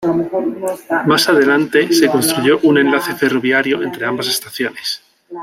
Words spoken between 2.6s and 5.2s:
un enlace ferroviario entre ambas estaciones.